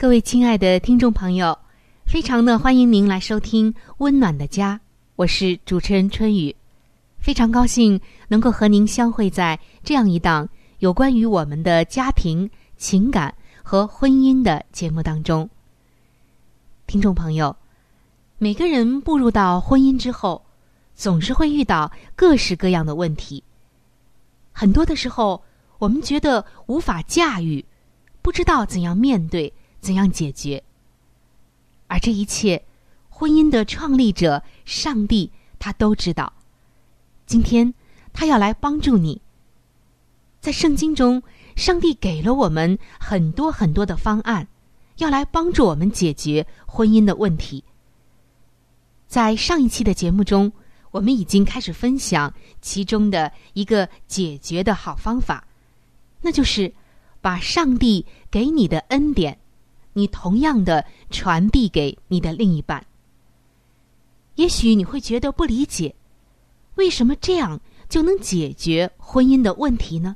[0.00, 1.58] 各位亲爱的听众朋友，
[2.06, 4.76] 非常的欢迎您来收听《温暖的家》，
[5.16, 6.54] 我是主持人春雨，
[7.18, 15.50] 非常高兴能够和您相会在这样一档有关于我们的家庭、情感和婚姻的节目当中。
[16.86, 17.56] 听众朋友，
[18.38, 20.40] 每个人步入到婚姻之后，
[20.94, 23.42] 总是会遇到各式各样的问题，
[24.52, 25.42] 很多的时候，
[25.80, 27.64] 我们觉得无法驾驭，
[28.22, 29.52] 不知道怎样面对。
[29.88, 30.62] 怎样解决？
[31.86, 32.62] 而这一切，
[33.08, 36.30] 婚姻的创立者上帝他都知道。
[37.24, 37.72] 今天
[38.12, 39.22] 他要来帮助你。
[40.42, 41.22] 在圣经中，
[41.56, 44.46] 上帝给了我们很多很多的方案，
[44.98, 47.64] 要来帮助我们解决婚姻的问题。
[49.06, 50.52] 在上一期的节目中，
[50.90, 55.48] 我们已经开始分享其中的一个解决的好方法，
[56.20, 56.74] 那就是
[57.22, 59.37] 把上帝给你的恩典。
[59.98, 62.86] 你同样的传递给你的另一半，
[64.36, 65.92] 也许你会觉得不理解，
[66.76, 70.14] 为什么这样就能解决婚姻的问题呢？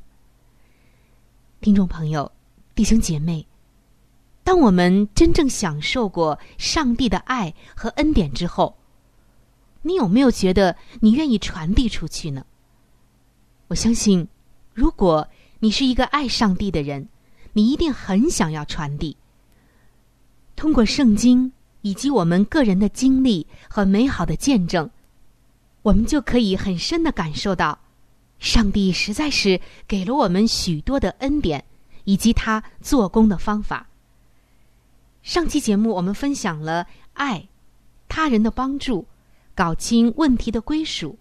[1.61, 2.31] 听众朋友、
[2.77, 3.45] 弟兄姐妹，
[4.45, 8.77] 当我们真正享受过上帝的爱和恩典之后，
[9.83, 12.47] 你有没有觉得你愿意传递出去呢？
[13.67, 14.29] 我相信，
[14.75, 15.27] 如果
[15.59, 17.09] 你是一个爱上帝的人，
[17.53, 19.17] 你一定很想要传递。
[20.55, 24.89] 通过圣经以及我们个人的经历和美好的见证，
[25.83, 27.77] 我们就可以很深的感受到，
[28.39, 31.65] 上帝实在是给了我们许多的恩典，
[32.05, 33.89] 以及他做工的方法。
[35.23, 37.49] 上期节目我们分享了爱、
[38.09, 39.05] 他人的帮助、
[39.55, 41.19] 搞清问题的归属、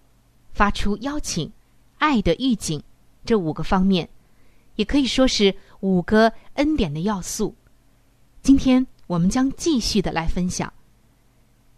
[0.54, 1.52] 发出邀请、
[1.98, 2.84] 爱的预警
[3.26, 4.08] 这五个方面，
[4.76, 7.56] 也可以说是五个恩典的要素。
[8.44, 8.86] 今天。
[9.12, 10.72] 我们将继续的来分享。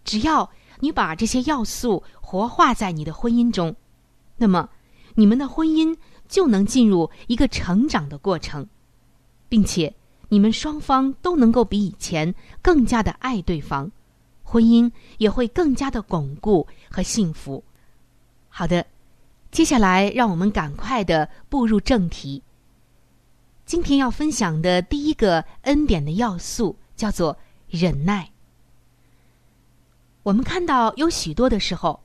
[0.03, 0.47] 只要
[0.81, 3.75] 你把这些要素活化在你的婚姻中，
[4.37, 4.69] 那么
[5.15, 8.67] 你们的婚姻就能进入一个成长的过程，
[9.49, 9.91] 并且
[10.29, 13.91] 你们双方都能够比以前更加的爱对方，
[14.43, 17.63] 婚姻也会更加的巩固和幸福。
[18.47, 18.85] 好的，
[19.49, 22.43] 接下来让我们赶快的步入正题。
[23.65, 26.75] 今天要分享的第一个恩典的要素。
[26.95, 27.37] 叫做
[27.67, 28.31] 忍耐。
[30.23, 32.01] 我们看到有许多的时候，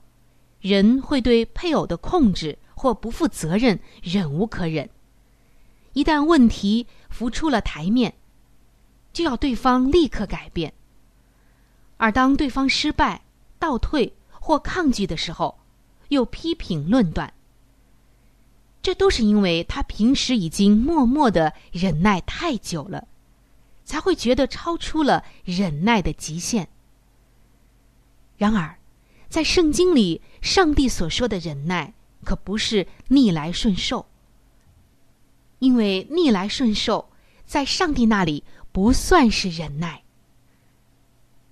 [0.59, 4.89] 人会对配偶的控制或不负责任忍无可忍。
[5.93, 8.13] 一旦问题浮出了台面，
[9.13, 10.73] 就要对方立刻改变。
[11.97, 13.21] 而当对方失败、
[13.57, 15.59] 倒退或抗拒的时候，
[16.09, 17.33] 又批评论断。
[18.81, 23.07] 这都是因为他平时已经默默的忍耐太久了。
[23.89, 26.69] 才会觉得超出了忍耐的极限。
[28.37, 28.77] 然而，
[29.29, 34.05] 在圣经里，上帝所说的忍耐可不是逆来顺受，
[35.57, 37.09] 因为逆来顺受
[37.47, 40.03] 在上帝那里不算是忍耐。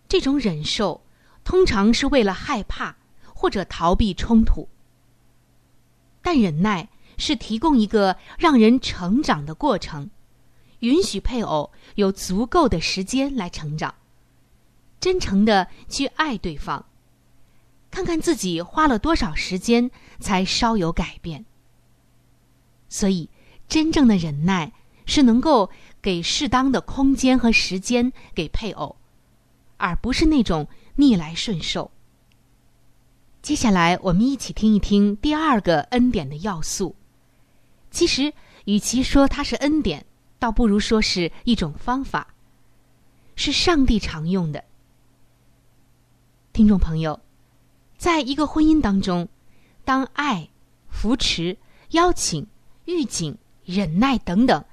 [0.08, 1.04] 这种忍受
[1.44, 2.98] 通常是为了害怕
[3.34, 4.70] 或者逃避冲突，
[6.22, 6.88] 但忍耐
[7.18, 10.12] 是提供一个让人成长的过程。
[10.80, 13.94] 允许配偶有足够的时间来成长，
[15.00, 16.86] 真诚的去爱对方，
[17.90, 19.90] 看看自己花了多少时间
[20.20, 21.46] 才稍有改变。
[22.90, 23.30] 所以，
[23.68, 24.72] 真正的忍耐
[25.06, 25.70] 是能够
[26.02, 28.96] 给适当的空间和时间给配偶，
[29.78, 31.92] 而不是那种逆来顺受。
[33.42, 36.96] 接下来，我们一起听一听第二个恩典的要素。
[37.92, 38.34] 其实，
[38.66, 40.06] 与其说它是恩典，
[40.40, 42.28] 倒不如说是一种方法，
[43.36, 44.64] 是上帝常用的。
[46.54, 47.20] 听众朋友，
[47.98, 49.28] 在一个婚姻当中，
[49.86, 50.50] 当爱、
[50.90, 51.58] 扶持、
[51.92, 52.46] 邀请、
[52.86, 54.64] 预警、忍耐等等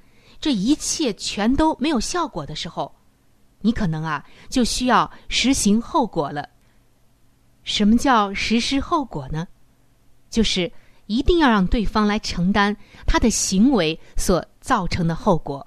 [0.40, 2.94] 这一切全都没有效果的时候，
[3.60, 6.48] 你可能啊就需要实行后果了。
[7.62, 9.48] 什么叫实施后果呢？
[10.28, 10.70] 就是
[11.06, 12.76] 一定要让对方来承担
[13.06, 15.66] 他的行为所造成的后果。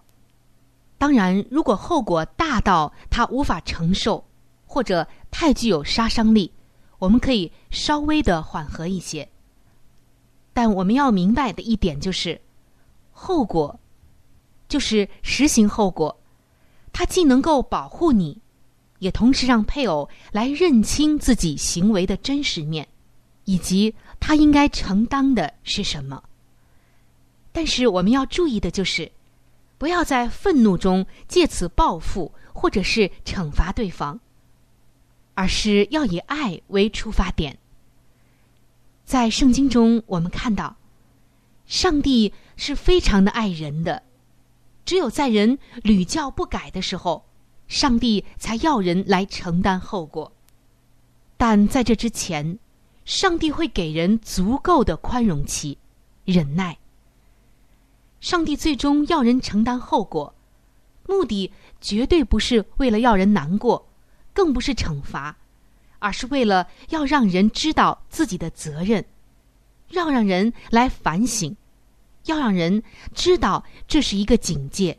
[0.97, 4.25] 当然，如果后果大到他无法承受，
[4.65, 6.51] 或者太具有杀伤力，
[6.97, 9.29] 我们可以稍微的缓和一些。
[10.51, 12.41] 但我们要明白的一点就是，
[13.11, 13.79] 后果
[14.67, 16.19] 就是实行后果，
[16.91, 18.41] 它既能够保护你。
[18.97, 22.87] 也同时让配偶来认清自己行为的真实面，
[23.43, 26.23] 以及他应该承担的是什么。
[27.57, 29.11] 但是我们要注意的就是，
[29.79, 34.19] 不要在愤怒中借此报复或者是惩罚对方，
[35.33, 37.57] 而是要以爱为出发点。
[39.05, 40.75] 在圣经中，我们看到，
[41.65, 44.03] 上帝是非常的爱人的，
[44.85, 47.25] 只有在人屡教不改的时候。
[47.67, 50.31] 上帝才要人来承担后果，
[51.37, 52.59] 但在这之前，
[53.03, 55.75] 上帝会给人足够的宽容期、
[56.23, 56.77] 忍耐。
[58.19, 60.33] 上帝最终要人承担后果，
[61.07, 63.87] 目的绝对不是为了要人难过，
[64.33, 65.37] 更不是惩罚，
[65.99, 69.05] 而是为了要让人知道自己的责任，
[69.89, 71.55] 要让人来反省，
[72.25, 72.83] 要让人
[73.13, 74.97] 知道这是一个警戒。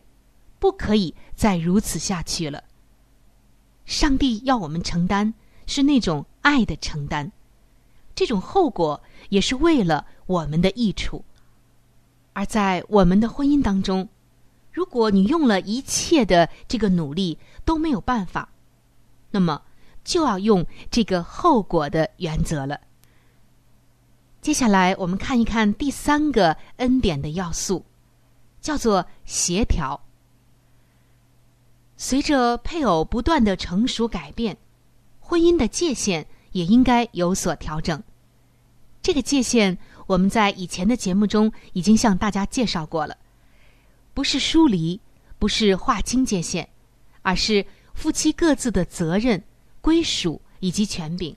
[0.61, 2.65] 不可以再如此下去了。
[3.85, 5.33] 上帝要我们承担
[5.67, 7.31] 是那种爱的承担，
[8.15, 11.25] 这种后果也是为了我们的益处。
[12.39, 14.09] 而在我们的婚姻当中，
[14.71, 18.49] 如果你用了一切的这个努力都没有办法，
[19.33, 19.61] 那么
[20.05, 22.81] 就要用这个后果的原则了。
[24.41, 27.85] 接下来我们看一看第三个恩典的要素，
[28.61, 30.01] 叫做协调。
[31.97, 34.57] 随着配偶不断的成熟改变，
[35.19, 38.01] 婚姻的界限也应该有所调整。
[39.03, 39.77] 这个界限，
[40.09, 43.15] 我们在以前的节目中已经向大家介绍过了，
[44.15, 44.99] 不是疏离，
[45.39, 46.67] 不是划清界限，
[47.21, 49.45] 而是夫妻各自的责任、
[49.83, 51.37] 归属以及权柄。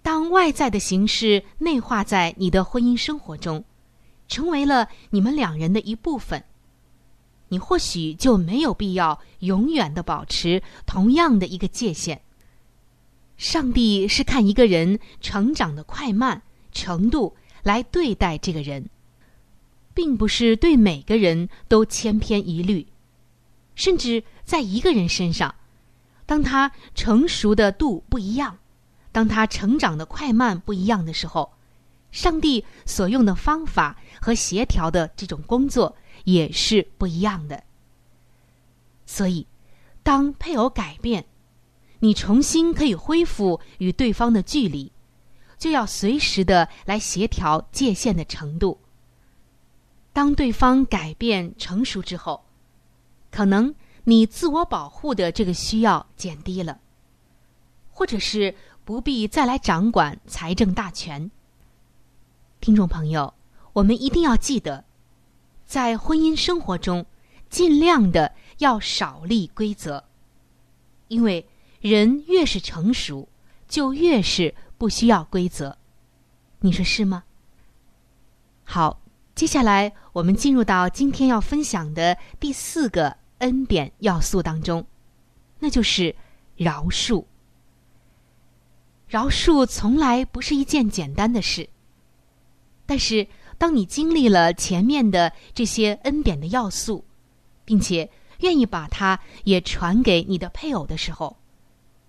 [0.00, 3.62] 当外在的形式内化在你的婚姻生活中，
[4.26, 6.42] 成为了你们两人的一部分。
[7.48, 12.22] 你或许就没有必要永远的保持同样的一个界限。
[13.36, 16.40] 上帝是看一个人成长的快慢
[16.72, 18.88] 程度来对待这个人，
[19.94, 22.86] 并不是对每个人都千篇一律。
[23.74, 25.54] 甚至在一个人身上，
[26.26, 28.58] 当他成熟的度不一样，
[29.12, 31.52] 当他成长的快慢不一样的时候，
[32.10, 35.96] 上帝所用的方法和协调的这种工作。
[36.24, 37.64] 也是不一样的。
[39.06, 39.46] 所以，
[40.02, 41.24] 当配偶改变，
[42.00, 44.92] 你重新可以恢复与对方的距离，
[45.60, 48.80] 就要随时的来协调界限的程度。
[50.12, 52.44] 当对方改变成熟之后，
[53.30, 53.72] 可能
[54.04, 56.80] 你自我保护的这个需要减低了，
[57.92, 61.30] 或者是不必再来掌管财政大权。
[62.60, 63.34] 听众朋友，
[63.74, 64.84] 我们一定要记得。
[65.66, 67.06] 在婚姻生活中，
[67.48, 70.02] 尽量的要少立规则，
[71.06, 71.46] 因为
[71.80, 73.28] 人越是成熟，
[73.68, 75.76] 就越是不需要规则。
[76.60, 77.22] 你说是吗？
[78.64, 79.02] 好，
[79.34, 84.82] 接下来我们进入到今天要分享的第四个恩典要素当中，
[85.58, 86.16] 那就是
[86.56, 87.22] 饶恕。
[89.06, 91.68] 饶恕从来不是一件简单的事，
[92.86, 93.28] 但是。
[93.58, 97.04] 当你经历了前面的这些恩典的要素，
[97.66, 101.36] 并且愿意把它也传给你的配偶的时候，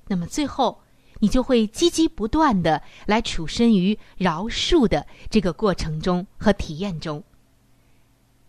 [0.07, 0.80] 那么最后
[1.21, 7.23] 你就会积极不断的来处身于饶恕的这个过程中和体验中。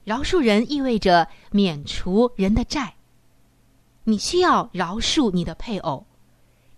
[0.05, 2.95] 饶恕人意味着免除人的债。
[4.05, 6.07] 你需要饶恕你的配偶，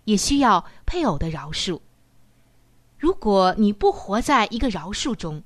[0.03, 1.79] 也需要配偶的饶恕。
[2.99, 5.43] 如果你不活在一个饶恕中，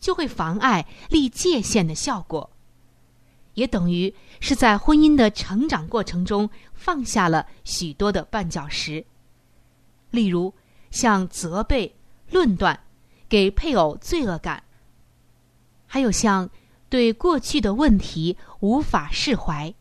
[0.00, 2.50] 就会妨碍立界限的效果，
[3.54, 9.06] 也等于是在婚姻的成长过程中放下了许多的绊脚石。
[10.14, 10.54] 例如，
[10.92, 11.92] 像责备、
[12.30, 12.78] 论断，
[13.28, 14.62] 给配偶罪恶感；
[15.86, 16.48] 还有像
[16.88, 19.74] 对过去的问题无法释怀，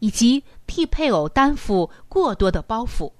[0.00, 3.12] 以及替配偶担负过多的包袱。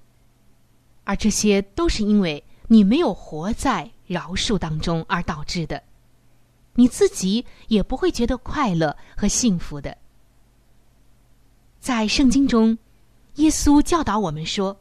[1.05, 5.81] 而这些都是因为你没有活在饶恕当中而导致的，
[6.73, 9.97] 你自己也不会觉得快乐和幸福的。
[11.79, 12.77] 在圣经中，
[13.35, 14.77] 耶稣教导我们说：“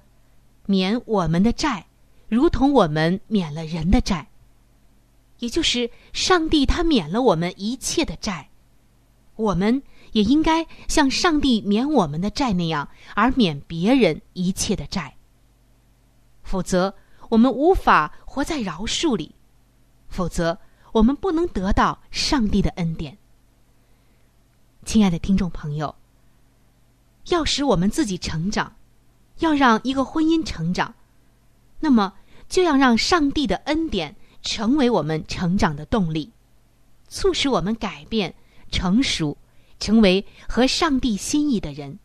[0.67, 1.87] 免我们的债，
[2.29, 4.29] 如同我们免了人的债。”
[5.39, 8.49] 也就是上帝他免了我们一切的债，
[9.35, 15.17] 我们也应该像上帝免我们的债那样，而免别人一切的债。
[16.45, 16.95] 否则，
[17.29, 19.33] 我们无法活在饶恕里；
[20.09, 20.59] 否则，
[20.93, 23.19] 我们不能得到上帝的恩典。
[24.85, 25.93] 亲爱的听众朋友，
[27.31, 28.77] 要使我们自己成长，
[29.43, 30.95] 要让一个婚姻成长，
[31.81, 32.15] 那么
[32.49, 36.31] 就要让上帝的恩典成为我们成长的动力，
[37.09, 38.35] 促使我们改变、
[38.71, 39.37] 成熟，
[39.79, 41.99] 成为合上帝心意的人。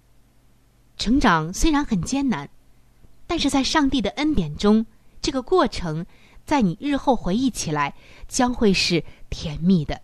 [0.97, 2.49] 成长虽然很艰难。
[3.29, 4.85] 但是在上帝的恩典中，
[5.21, 6.05] 这个过程
[6.45, 7.93] 在你日后回忆起来
[8.29, 10.01] 将会是甜蜜的，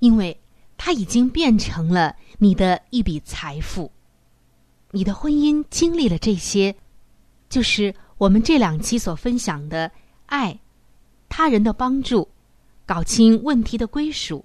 [0.00, 0.40] 因为
[0.76, 3.92] 它已经变成了你的一笔财富。
[4.94, 6.74] 你的婚姻经历了这些，
[7.48, 9.90] 就是我们这两期所分享的
[10.26, 10.56] 爱、
[11.28, 12.28] 他人的帮助、
[12.86, 14.44] 搞清问题的归属、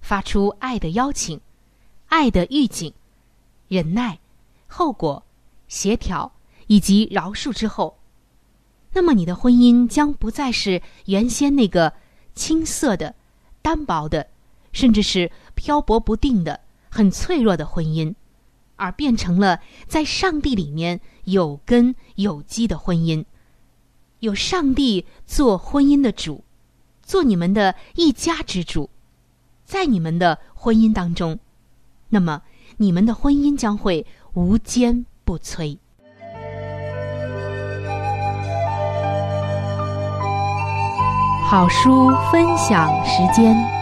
[0.00, 1.40] 发出爱的邀请、
[2.06, 2.94] 爱的预警、
[3.66, 4.16] 忍耐、
[4.66, 5.22] 后果、
[5.66, 6.32] 协调。
[6.68, 7.98] 以及饶恕之后，
[8.92, 11.92] 那么你的婚姻将不再是原先那个
[12.34, 13.14] 青涩的、
[13.60, 14.26] 单薄的，
[14.72, 16.58] 甚至是漂泊不定的、
[16.88, 18.14] 很脆弱的婚姻，
[18.82, 23.24] 而变成了在上帝里面有根有基的婚姻，
[24.18, 26.42] 有上帝做婚姻的主，
[27.00, 28.90] 做你们的一家之主，
[29.64, 31.38] 在你们的婚姻当中，
[32.08, 32.42] 那么
[32.78, 35.78] 你们的婚姻将会无坚不摧。
[41.48, 43.81] 好书分享时间。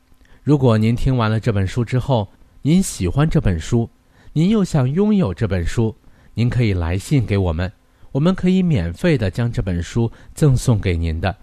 [0.43, 2.27] 如果您听完了这本书之后，
[2.63, 3.89] 您喜欢这本书，
[4.33, 5.95] 您又想拥有这本书，
[6.33, 7.71] 您可以来信给我们，
[8.11, 11.35] 我们可以免费的将这本书赠送给您的。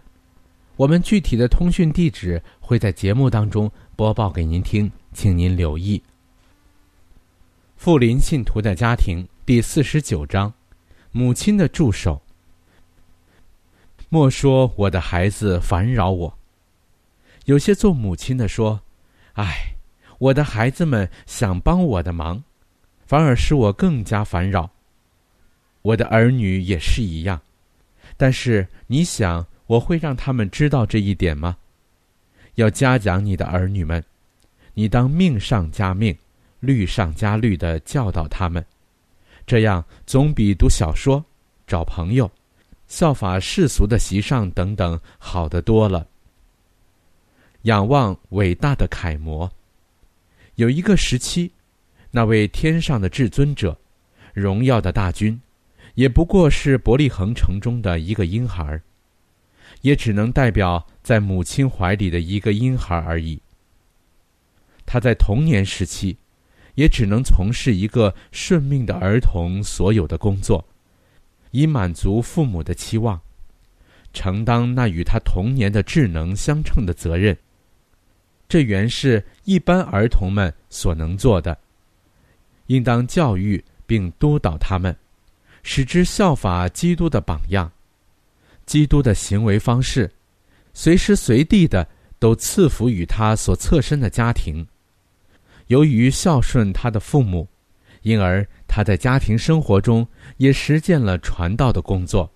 [0.77, 6.03] 我们具体的通讯地址会在节目当中播报给您听，请您留意。
[7.77, 9.27] 富林信徒的家庭。
[9.47, 10.53] 第四十九章，
[11.11, 12.21] 母亲的助手。
[14.11, 16.39] 莫说我的孩子烦扰我。
[17.47, 18.83] 有些做母亲的说
[19.39, 19.73] ：“唉，
[20.19, 22.43] 我的孩子们想帮我的忙，
[23.07, 24.69] 反而使我更加烦扰。
[25.83, 27.41] 我的儿女也是一样。
[28.17, 31.57] 但是你想，我会让他们知道这一点吗？
[32.57, 34.03] 要嘉奖你的儿女们，
[34.75, 36.17] 你当命上加命，
[36.59, 38.65] 律上加律的教导他们，
[39.47, 41.25] 这样总比读小说、
[41.65, 42.29] 找朋友、
[42.89, 46.05] 效法世俗的习上等等好得多了。
[47.63, 49.51] 仰望伟大的楷模，
[50.55, 51.51] 有一个时期，
[52.13, 53.77] 那位天上的至尊者，
[54.33, 55.41] 荣耀的大君，
[55.95, 58.81] 也不过是伯利恒城中的一个婴孩，
[59.83, 63.41] 也只能代表在母亲怀里的一个婴孩而已。
[64.87, 66.17] 他在童年时期，
[66.77, 70.65] 也只能从事一个顺命的儿童所有的工作，
[71.51, 73.21] 以满足父母的期望，
[74.13, 77.37] 承担那与他童年的智能相称的责任。
[78.49, 81.57] 这原是一般儿童们所能做的，
[82.69, 84.97] 应当教育并督导他们，
[85.63, 87.71] 使之效法基督的榜样。
[88.65, 90.11] 基督的行为方式，
[90.73, 91.87] 随时随地的
[92.19, 94.67] 都赐福于他所侧身的家庭。
[95.67, 97.47] 由于孝顺他的父母，
[98.03, 100.07] 因而他在家庭生活中
[100.39, 102.31] 也实践了传道的工作。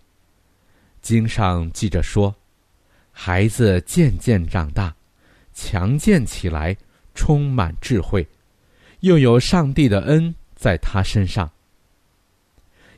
[1.00, 2.34] 经上记着说
[3.10, 4.94] ：“孩子渐渐长大。”
[5.52, 6.76] 强健起来，
[7.14, 8.26] 充满智慧，
[9.00, 11.50] 又有上帝的恩在他身上。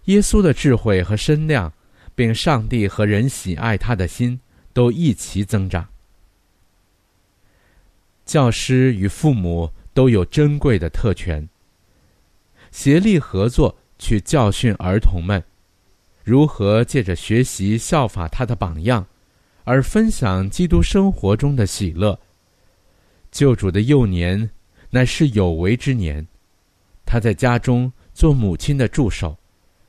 [0.05, 1.73] 耶稣的智慧和身量，
[2.15, 4.39] 并上帝和人喜爱他的心，
[4.73, 5.89] 都一齐增长。
[8.27, 11.49] 教师与父母都有珍贵的特权，
[12.71, 15.43] 协力合作去教训儿童们，
[16.23, 19.07] 如何借着学习效法他的榜样，
[19.65, 22.19] 而分享基督生活中的喜乐。
[23.35, 24.49] 救主的幼年，
[24.91, 26.25] 乃是有为之年。
[27.05, 29.37] 他在家中做母亲的助手，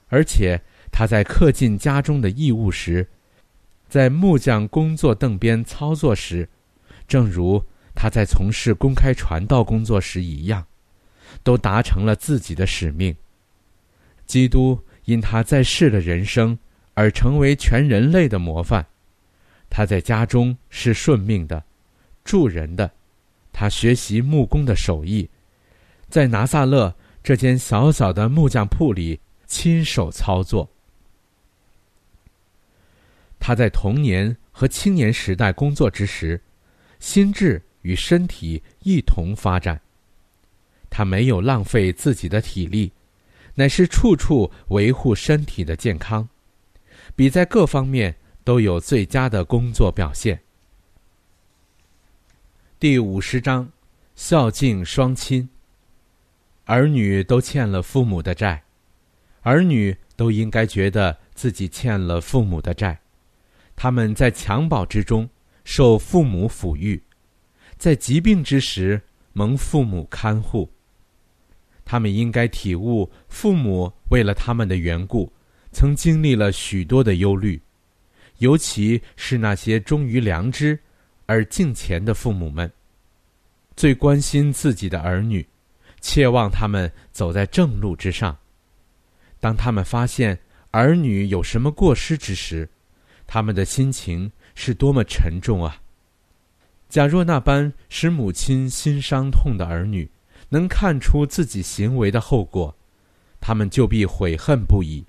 [0.07, 0.59] 而且
[0.91, 3.07] 他在恪尽家中的义务时，
[3.87, 6.49] 在木匠工作凳边操作时，
[7.07, 10.65] 正如他在从事公开传道工作时一样，
[11.43, 13.15] 都达成了自己的使命。
[14.25, 16.57] 基督因他在世的人生
[16.95, 18.83] 而成为全人类的模范。
[19.69, 21.63] 他在家中是顺命的，
[22.23, 22.91] 助人的。
[23.57, 25.29] 他学习木工的手艺，
[26.09, 30.69] 在拿撒勒这间小小的木匠铺里亲手操作。
[33.39, 36.41] 他在童年和青年时代工作之时，
[36.99, 39.79] 心智与身体一同发展。
[40.89, 42.91] 他没有浪费自己的体力，
[43.53, 46.27] 乃是处处维护身体的健康，
[47.15, 48.13] 比在各方面
[48.43, 50.37] 都有最佳的工作表现。
[52.77, 53.71] 第五十章，
[54.15, 55.47] 孝敬双亲。
[56.65, 58.61] 儿女都欠了父母的债，
[59.43, 62.99] 儿女都应该觉得自己欠了父母的债。
[63.77, 65.27] 他们在襁褓之中
[65.63, 67.01] 受父母抚育，
[67.77, 70.69] 在疾病之时蒙父母看护。
[71.85, 75.31] 他们应该体悟父母为了他们的缘故，
[75.71, 77.59] 曾经历了许多的忧虑，
[78.39, 80.77] 尤其是那些忠于良知。
[81.27, 82.71] 而敬虔的父母们，
[83.75, 85.47] 最关心自己的儿女，
[85.99, 88.37] 切望他们走在正路之上。
[89.39, 92.69] 当他们发现儿女有什么过失之时，
[93.25, 95.81] 他们的心情是多么沉重啊！
[96.89, 100.07] 假若那般使母亲心伤痛的儿女，
[100.49, 102.75] 能看出自己行为的后果，
[103.41, 105.03] 他们就必悔恨不已。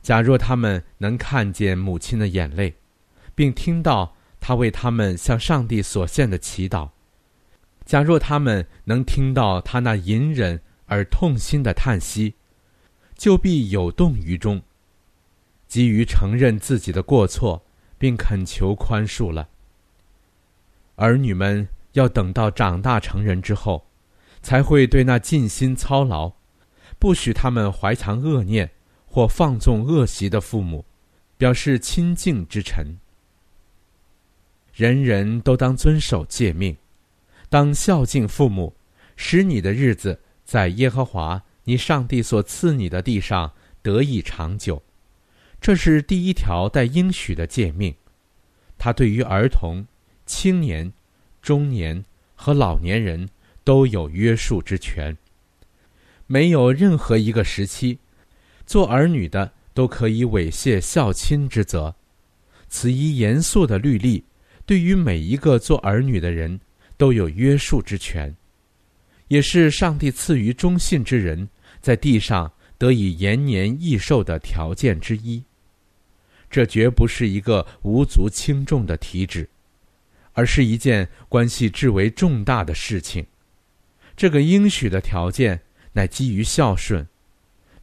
[0.00, 2.74] 假若他们能看见母亲的眼泪，
[3.34, 4.16] 并听到。
[4.46, 6.90] 他为他们向上帝所献的祈祷。
[7.86, 12.34] 假若他们能听到他那隐忍而痛心的叹息，
[13.16, 14.60] 就必有动于衷，
[15.66, 17.64] 急于承认自己的过错，
[17.96, 19.48] 并恳求宽恕了。
[20.96, 23.86] 儿女们要等到长大成人之后，
[24.42, 26.30] 才会对那尽心操劳、
[26.98, 28.70] 不许他们怀藏恶念
[29.06, 30.84] 或放纵恶习的父母，
[31.38, 32.98] 表示亲近之诚。
[34.74, 36.76] 人人都当遵守诫命，
[37.48, 38.74] 当孝敬父母，
[39.14, 44.82] 使你的日子在耶和华你上帝所赐你的地上得以长久。
[45.60, 47.94] 这是第一条带应许的诫命，
[48.76, 49.86] 它对于儿童、
[50.26, 50.92] 青年、
[51.40, 53.28] 中年和老年人
[53.62, 55.16] 都有约束之权。
[56.26, 58.00] 没有任何一个时期，
[58.66, 61.94] 做儿女的都可以猥亵孝亲之责。
[62.68, 64.24] 此一严肃的律例。
[64.66, 66.60] 对于每一个做儿女的人，
[66.96, 68.34] 都有约束之权，
[69.28, 71.48] 也是上帝赐予忠信之人
[71.80, 75.42] 在地上得以延年益寿的条件之一。
[76.50, 79.48] 这绝不是一个无足轻重的体旨。
[80.36, 83.24] 而是一件关系至为重大的事情。
[84.16, 85.60] 这个应许的条件
[85.92, 87.06] 乃基于孝顺。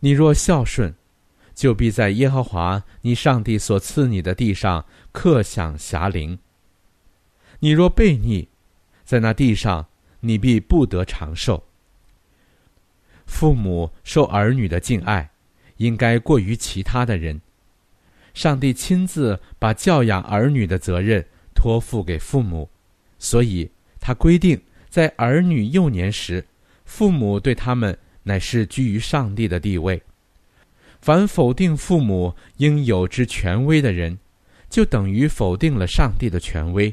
[0.02, 0.94] 你若孝顺，
[1.56, 6.38] 就必在耶和华你上帝所赐你的地上克享霞陵。
[7.64, 8.48] 你若悖逆，
[9.04, 9.86] 在那地上
[10.20, 11.64] 你必不得长寿。
[13.28, 15.30] 父母受儿女的敬爱，
[15.78, 17.40] 应该过于其他的人。
[18.34, 22.68] 上帝亲自把教养儿女的责任托付给父母，
[23.20, 23.70] 所以
[24.00, 26.44] 他规定，在儿女幼年时，
[26.86, 30.02] 父母对他们乃是居于上帝的地位。
[31.00, 34.18] 凡否定父母应有之权威的人，
[34.68, 36.92] 就等于否定了上帝的权威。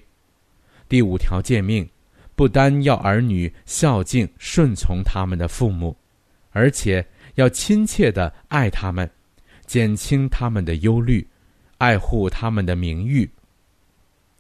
[0.89, 1.89] 第五条诫命，
[2.35, 5.97] 不单要儿女孝敬顺从他们的父母，
[6.51, 9.09] 而且要亲切的爱他们。
[9.67, 11.29] 减轻他们的忧虑，
[11.77, 13.31] 爱护他们的名誉，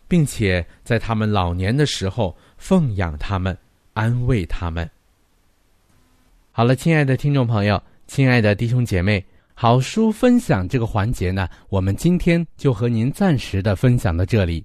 [0.08, 3.54] 并且在他们老年的时候奉养他们，
[3.92, 4.88] 安慰他们。
[6.50, 14.64] 好了，亲爱的听众朋友，亲爱的弟兄姐妹，好书分享这个环节呢，我们今天就和您暂时的分享到这里。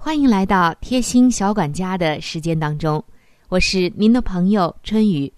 [0.00, 3.04] 欢迎来到贴心小管家的时间当中，
[3.48, 5.30] 我是您的朋友春雨。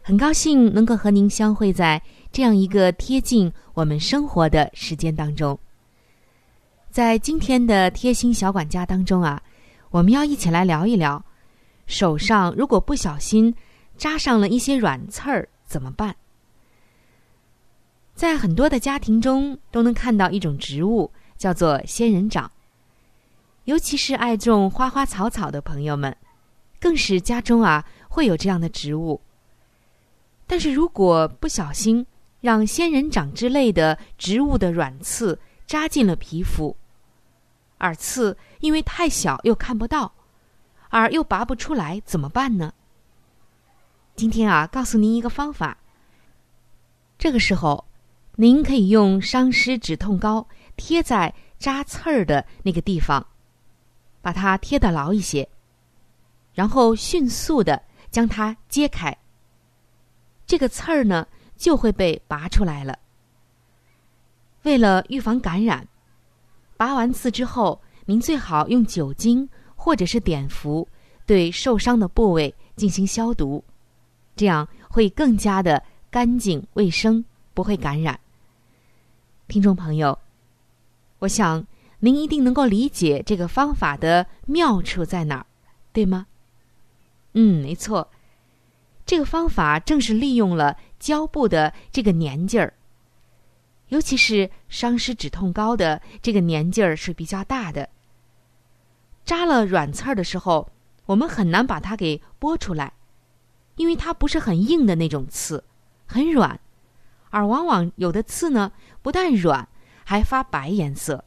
[0.00, 5.56] 很高兴能够和您相会在这样一个贴近我们生活的时间当中。
[6.90, 9.40] 在今天的贴心小管家当中啊，
[9.90, 11.22] 我们要一起来聊一聊，
[11.86, 13.54] 手上如果不小心
[13.98, 16.16] 扎上了一些软刺儿怎么办？
[18.14, 22.50] 在很多的家庭中都能看到一种植物，叫做仙人掌。
[23.64, 26.14] 尤其是爱种花花草草的朋友们，
[26.78, 29.20] 更是家中啊会有这样的植物。
[30.46, 32.06] 但是如果不小心
[32.42, 36.76] 让仙人掌之类的植物的软刺扎进了皮肤，
[37.78, 40.12] 而刺因为太小又看不到，
[40.90, 42.74] 而又拔不出来，怎么办呢？
[44.14, 45.78] 今天啊，告诉您一个方法。
[47.16, 47.86] 这个时候，
[48.36, 50.46] 您可以用伤湿止痛膏
[50.76, 53.26] 贴在扎刺儿的那个地方，
[54.24, 55.46] 把它贴得牢一些，
[56.54, 59.14] 然后迅速的将它揭开。
[60.46, 61.26] 这个刺儿呢
[61.58, 62.98] 就会被拔出来了。
[64.62, 65.86] 为了预防感染，
[66.78, 70.88] 拔完刺之后，您最好用酒精或者是碘伏
[71.26, 73.62] 对受伤的部位进行消毒，
[74.34, 78.18] 这样会更加的干净卫生，不会感染。
[79.48, 80.18] 听众朋友，
[81.18, 81.62] 我想
[82.04, 85.46] 您一定能够理解这个方法的妙处在哪儿，
[85.90, 86.26] 对吗？
[87.32, 88.10] 嗯，没错。
[89.06, 92.74] 这个方法正是利用了胶布的这个粘劲儿，
[93.88, 97.88] 尤其是伤湿止痛膏的这个粘劲儿是比较大的。
[99.24, 100.70] 扎了软刺儿的时候，
[101.06, 102.92] 我们很难把它给剥出来，
[103.76, 105.64] 因为它不是很硬的那种刺，
[106.04, 106.60] 很软，
[107.30, 109.66] 而往往有的刺呢不但软，
[110.04, 111.24] 还发白颜色，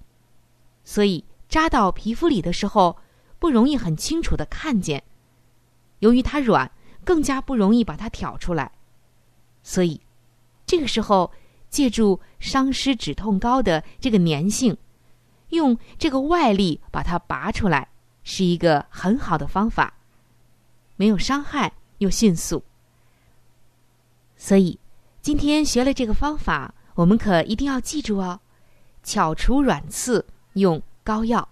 [0.88, 2.96] 所以扎到皮肤里的时候
[3.40, 5.04] 不容易很清楚的看见。
[6.00, 6.72] 由于它软。
[7.08, 8.70] 更加不容易把它挑出来，
[9.64, 10.02] 所以
[10.66, 11.32] 这个时候
[11.70, 14.76] 借助伤湿止痛膏的这个粘性，
[15.52, 17.88] 用这个外力把它拔出来，
[18.26, 19.94] 是一个很好的方法，
[20.98, 22.62] 没有伤害又迅速。
[24.36, 24.78] 所以
[25.22, 28.42] 今天学了这个方法，我们可一定要记住哦：
[29.02, 30.26] 巧除软刺
[30.58, 31.48] 用膏药。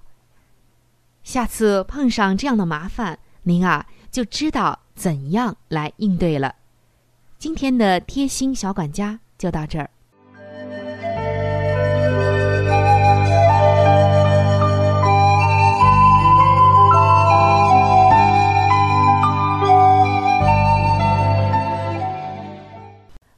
[1.24, 6.54] 下次碰上这样的麻烦您啊就知道怎样来应对了。
[7.38, 9.89] 今天的贴心小管家就到这儿。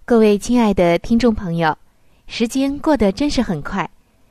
[0.06, 1.78] 各位亲爱的听众朋友
[2.28, 3.90] 时间过得真是很快。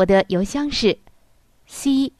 [0.00, 0.96] 我的邮箱是
[1.66, 2.10] c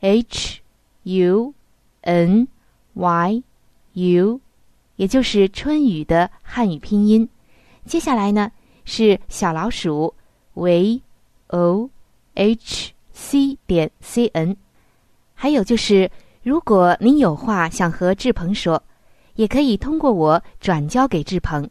[0.00, 0.60] h
[1.04, 1.54] u
[2.00, 2.48] n。
[2.94, 3.42] y
[3.92, 4.40] u，
[4.96, 7.28] 也就是春雨的汉语拼音。
[7.84, 8.50] 接下来呢
[8.84, 10.12] 是小老鼠
[10.54, 11.00] v
[11.46, 11.88] o
[12.34, 14.56] h c 点 c n。
[15.32, 16.10] 还有就是，
[16.42, 18.82] 如果您有话想和志鹏说，
[19.36, 21.70] 也可以通过我转交给志鹏。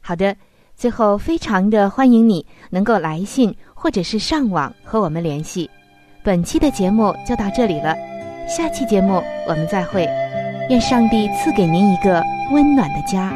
[0.00, 0.34] 好的，
[0.74, 5.68] 最后非常的欢迎你能够来信或者是上网和我们联系。
[6.22, 7.96] 本期的节目就到这里了，
[8.48, 10.08] 下期节目我们再会。
[10.70, 13.32] 愿上帝赐给您一个温暖的家。